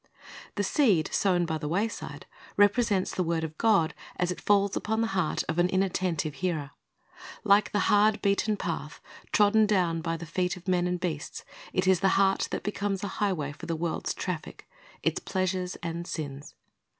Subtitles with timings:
[0.55, 2.25] The seed sown by the wayside
[2.57, 6.71] represents the word of God as it falls upon the heart of an inattentive hearer.
[7.43, 8.99] Like the hard beaten path,
[9.31, 13.07] trodden down by the feet of men and beasts, is the heart that becomes a
[13.21, 14.67] highway for the world's traffic,
[15.03, 16.55] its pleasures and sins.